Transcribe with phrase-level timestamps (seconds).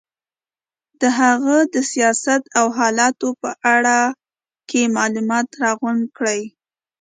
[1.01, 3.99] د هغه د سیاست او حالاتو په باره
[4.69, 6.41] کې معلومات راغونډ کړي.